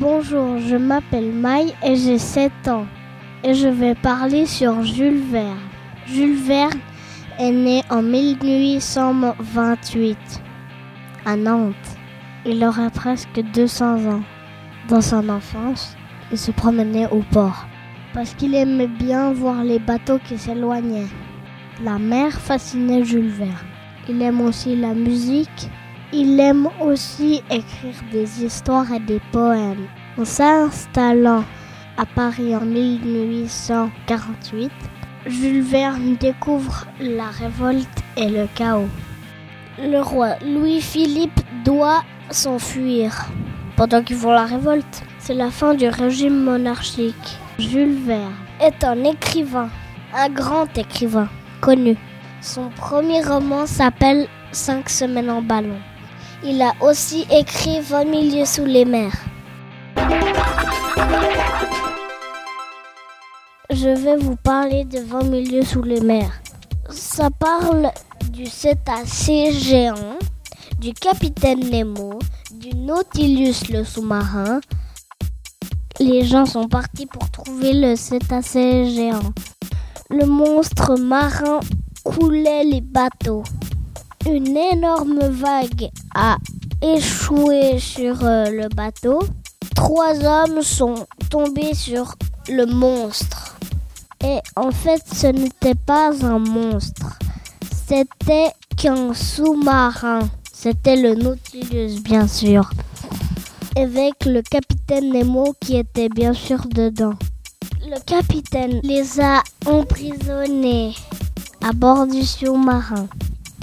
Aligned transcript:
Je 0.00 0.76
m'appelle 0.76 1.30
Maï 1.30 1.74
et 1.82 1.94
j'ai 1.94 2.16
7 2.16 2.68
ans. 2.68 2.86
Et 3.44 3.52
je 3.52 3.68
vais 3.68 3.94
parler 3.94 4.46
sur 4.46 4.82
Jules 4.82 5.20
Verne. 5.30 5.58
Jules 6.06 6.36
Verne 6.36 6.80
est 7.38 7.52
né 7.52 7.82
en 7.90 8.00
1828 8.00 10.16
à 11.26 11.36
Nantes. 11.36 11.74
Il 12.46 12.64
aurait 12.64 12.88
presque 12.88 13.42
200 13.52 14.10
ans. 14.10 14.22
Dans 14.88 15.02
son 15.02 15.28
enfance, 15.28 15.94
il 16.32 16.38
se 16.38 16.50
promenait 16.50 17.10
au 17.10 17.22
port 17.30 17.66
parce 18.14 18.32
qu'il 18.34 18.54
aimait 18.54 18.88
bien 18.88 19.32
voir 19.32 19.64
les 19.64 19.78
bateaux 19.78 20.18
qui 20.18 20.38
s'éloignaient. 20.38 21.08
La 21.84 21.98
mer 21.98 22.32
fascinait 22.32 23.04
Jules 23.04 23.28
Verne. 23.28 23.52
Il 24.08 24.22
aime 24.22 24.40
aussi 24.40 24.76
la 24.76 24.94
musique. 24.94 25.68
Il 26.12 26.40
aime 26.40 26.68
aussi 26.80 27.40
écrire 27.50 27.94
des 28.10 28.44
histoires 28.44 28.92
et 28.92 28.98
des 28.98 29.20
poèmes. 29.30 29.86
En 30.20 30.24
s'installant 30.26 31.44
à 31.96 32.04
Paris 32.04 32.54
en 32.54 32.60
1848, 32.60 34.70
Jules 35.24 35.62
Verne 35.62 36.16
découvre 36.20 36.84
la 37.00 37.30
révolte 37.30 37.88
et 38.18 38.28
le 38.28 38.46
chaos. 38.54 38.90
Le 39.78 40.02
roi 40.02 40.34
Louis-Philippe 40.44 41.40
doit 41.64 42.02
s'enfuir 42.28 43.28
pendant 43.78 44.02
qu'ils 44.02 44.18
font 44.18 44.32
la 44.32 44.44
révolte. 44.44 45.04
C'est 45.18 45.32
la 45.32 45.50
fin 45.50 45.72
du 45.72 45.88
régime 45.88 46.42
monarchique. 46.42 47.38
Jules 47.58 47.96
Verne 48.04 48.34
est 48.60 48.84
un 48.84 49.02
écrivain, 49.04 49.70
un 50.14 50.28
grand 50.28 50.66
écrivain 50.76 51.30
connu. 51.62 51.96
Son 52.42 52.68
premier 52.68 53.22
roman 53.22 53.64
s'appelle 53.64 54.28
Cinq 54.52 54.90
semaines 54.90 55.30
en 55.30 55.40
ballon. 55.40 55.78
Il 56.44 56.60
a 56.60 56.74
aussi 56.82 57.26
écrit 57.30 57.80
20 57.80 58.04
milieux 58.04 58.44
sous 58.44 58.66
les 58.66 58.84
mers. 58.84 59.29
Je 63.70 63.88
vais 63.88 64.16
vous 64.16 64.36
parler 64.36 64.84
de 64.84 64.98
20 64.98 65.24
milieux 65.24 65.64
sous 65.64 65.82
les 65.82 66.00
mers. 66.00 66.42
Ça 66.90 67.30
parle 67.30 67.90
du 68.30 68.46
cétacé 68.46 69.52
géant, 69.52 70.18
du 70.78 70.92
capitaine 70.92 71.60
Nemo, 71.70 72.18
du 72.52 72.76
Nautilus 72.76 73.70
le 73.70 73.84
sous-marin. 73.84 74.60
Les 75.98 76.24
gens 76.24 76.46
sont 76.46 76.68
partis 76.68 77.06
pour 77.06 77.30
trouver 77.30 77.72
le 77.72 77.96
cétacé 77.96 78.90
géant. 78.90 79.32
Le 80.10 80.26
monstre 80.26 80.98
marin 80.98 81.60
coulait 82.04 82.64
les 82.64 82.80
bateaux. 82.80 83.44
Une 84.26 84.56
énorme 84.56 85.20
vague 85.28 85.88
a 86.14 86.36
échoué 86.82 87.78
sur 87.78 88.24
euh, 88.24 88.50
le 88.50 88.68
bateau. 88.68 89.20
Trois 89.80 90.22
hommes 90.26 90.60
sont 90.60 91.06
tombés 91.30 91.72
sur 91.72 92.14
le 92.50 92.66
monstre. 92.66 93.56
Et 94.22 94.40
en 94.54 94.70
fait, 94.72 95.02
ce 95.10 95.28
n'était 95.28 95.74
pas 95.74 96.10
un 96.22 96.38
monstre. 96.38 97.18
C'était 97.88 98.50
qu'un 98.76 99.14
sous-marin. 99.14 100.28
C'était 100.52 100.96
le 100.96 101.14
Nautilus, 101.14 101.98
bien 102.02 102.28
sûr. 102.28 102.68
Avec 103.74 104.26
le 104.26 104.42
capitaine 104.42 105.14
Nemo 105.14 105.54
qui 105.58 105.78
était 105.78 106.10
bien 106.10 106.34
sûr 106.34 106.66
dedans. 106.66 107.14
Le 107.80 107.98
capitaine 108.04 108.80
les 108.82 109.18
a 109.18 109.42
emprisonnés 109.64 110.94
à 111.66 111.72
bord 111.72 112.06
du 112.06 112.22
sous-marin. 112.22 113.08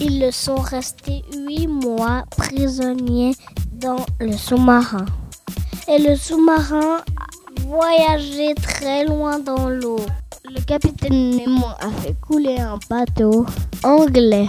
Ils 0.00 0.32
sont 0.32 0.56
restés 0.56 1.22
huit 1.46 1.66
mois 1.66 2.24
prisonniers 2.38 3.34
dans 3.74 4.06
le 4.18 4.32
sous-marin. 4.32 5.04
Et 5.88 5.98
le 5.98 6.16
sous-marin 6.16 6.98
voyageait 7.60 8.54
très 8.54 9.04
loin 9.04 9.38
dans 9.38 9.68
l'eau. 9.68 10.00
Le 10.44 10.60
capitaine 10.62 11.36
Nemo 11.36 11.66
a 11.78 11.88
fait 12.02 12.16
couler 12.20 12.58
un 12.58 12.78
bateau 12.90 13.46
anglais. 13.84 14.48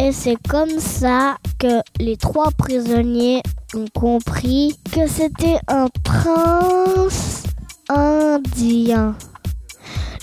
Et 0.00 0.10
c'est 0.10 0.36
comme 0.48 0.80
ça 0.80 1.36
que 1.60 1.80
les 2.00 2.16
trois 2.16 2.50
prisonniers 2.50 3.40
ont 3.76 3.86
compris 3.94 4.76
que 4.92 5.06
c'était 5.06 5.60
un 5.68 5.86
prince 6.02 7.44
indien. 7.88 9.14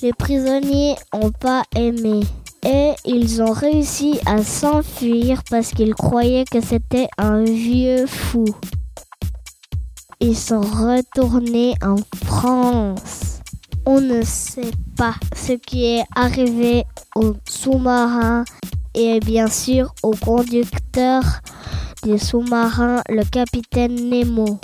Les 0.01 0.11
prisonniers 0.11 0.95
n'ont 1.13 1.31
pas 1.31 1.63
aimé 1.77 2.21
et 2.65 2.91
ils 3.05 3.41
ont 3.41 3.53
réussi 3.53 4.19
à 4.25 4.43
s'enfuir 4.43 5.43
parce 5.49 5.71
qu'ils 5.71 5.95
croyaient 5.95 6.45
que 6.51 6.59
c'était 6.59 7.07
un 7.17 7.45
vieux 7.45 8.05
fou. 8.05 8.43
Ils 10.23 10.37
sont 10.37 10.61
retournés 10.61 11.73
en 11.81 11.95
France. 12.25 13.39
On 13.87 13.99
ne 13.99 14.21
sait 14.21 14.71
pas 14.95 15.15
ce 15.35 15.53
qui 15.53 15.83
est 15.85 16.03
arrivé 16.15 16.83
au 17.15 17.33
sous-marin 17.49 18.45
et 18.93 19.19
bien 19.19 19.47
sûr 19.47 19.95
au 20.03 20.11
conducteur 20.11 21.23
des 22.03 22.19
sous-marins, 22.19 23.01
le 23.09 23.23
capitaine 23.23 23.95
Nemo. 24.09 24.59